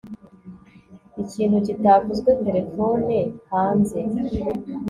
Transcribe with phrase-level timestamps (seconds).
[1.21, 3.17] ikintu kitavuzwe terefone
[3.51, 3.99] hanze